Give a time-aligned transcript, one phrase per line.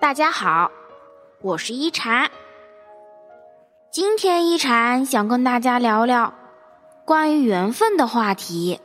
[0.00, 0.72] 大家好，
[1.42, 2.30] 我是一禅。
[3.90, 6.32] 今天一禅想跟大家聊聊
[7.04, 8.80] 关于缘分的话题。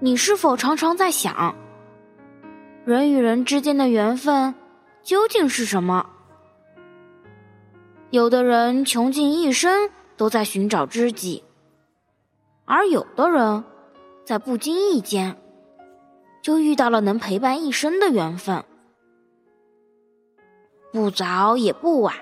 [0.00, 1.54] 你是否常常在想，
[2.86, 4.54] 人与人之间的缘分
[5.02, 6.08] 究竟是什么？
[8.08, 11.44] 有的人穷尽一生都在寻找知己，
[12.64, 13.62] 而有的人
[14.24, 15.36] 在不经意间
[16.42, 18.64] 就遇到了能陪伴一生的缘分。
[20.92, 22.14] 不早也不晚，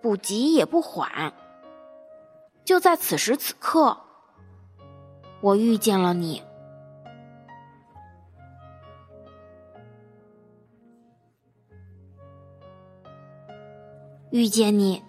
[0.00, 1.32] 不急也不缓，
[2.64, 3.98] 就在此时此刻，
[5.40, 6.42] 我遇见了你。
[14.30, 15.02] 遇见你，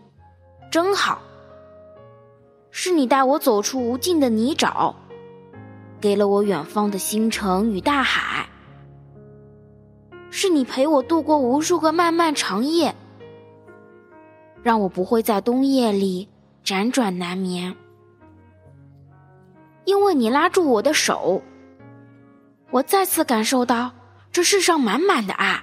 [0.71, 1.19] 真好。
[2.71, 4.93] 是你带我走出无尽的泥沼，
[6.05, 8.47] 给了我远方的星辰与大海。
[10.29, 12.93] 是你陪我度过无数个漫漫长夜，
[14.61, 16.29] 让我不会在冬夜里
[16.63, 17.75] 辗转难眠。
[19.85, 21.41] 因为你拉住我的手，
[22.69, 23.91] 我再次感受到
[24.31, 25.59] 这世上满满的爱。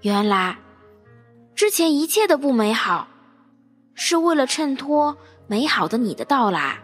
[0.00, 0.58] 原来。
[1.54, 3.06] 之前一切的不美好，
[3.94, 6.80] 是为了衬托美好的你的到来。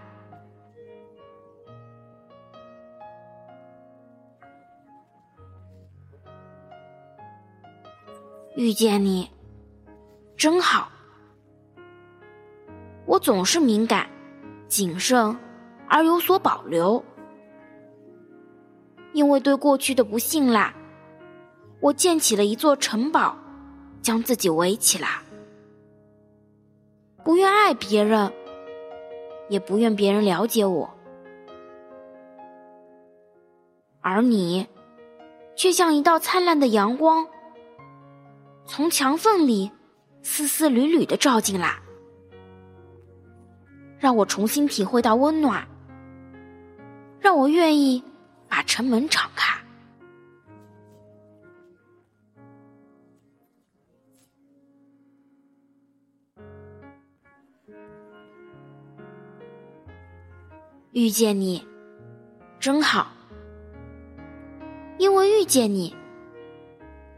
[8.59, 9.31] 遇见你，
[10.37, 10.91] 真好。
[13.07, 14.11] 我总是敏感、
[14.67, 15.39] 谨慎
[15.89, 17.01] 而有所保留，
[19.13, 20.75] 因为对过去的不信赖，
[21.79, 23.37] 我建起了一座城堡。
[24.01, 25.09] 将自己围起来，
[27.25, 28.33] 不愿爱别人，
[29.49, 30.89] 也不愿别人了解我，
[34.01, 34.67] 而你，
[35.57, 37.27] 却像一道灿烂的阳光，
[38.69, 39.73] 从墙缝里
[40.23, 41.81] 丝丝缕缕的照进来，
[43.99, 45.67] 让我重新体会到温暖，
[47.19, 48.05] 让我愿意
[48.47, 49.59] 把城门敞开。
[60.93, 61.67] 遇见你，
[62.61, 63.11] 真好。
[64.99, 65.97] 因为遇见你，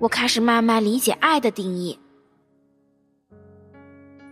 [0.01, 1.97] 我开始慢慢理解爱的定义。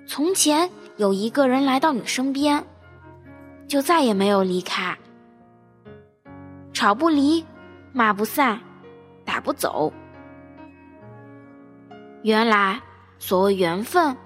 [0.06, 2.64] 从前有一个人来到你身边，
[3.66, 4.96] 就再也没有离开。
[6.72, 7.44] 吵不离，
[7.92, 8.58] 骂不散，
[9.26, 9.92] 打不走。
[12.22, 12.80] 原来
[13.18, 14.16] 所谓缘分，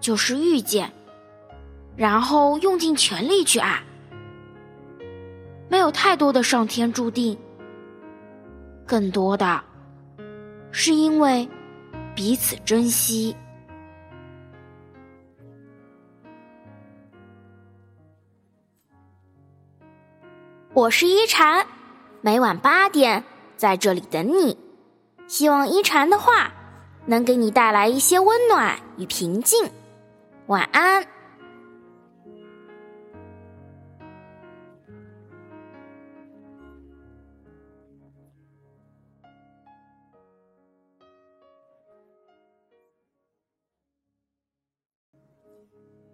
[0.00, 0.90] 就是遇见，
[1.94, 3.82] 然后用尽全力去爱。
[5.68, 7.36] 没有太多的上天注定，
[8.86, 9.62] 更多的
[10.70, 11.48] 是因为
[12.14, 13.34] 彼此珍惜。
[20.72, 21.66] 我是一禅，
[22.20, 23.24] 每晚八点
[23.56, 24.58] 在这里等你。
[25.26, 26.52] 希望一禅的话
[27.06, 29.70] 能给你带来一些温暖与平静。
[30.46, 31.15] 晚安。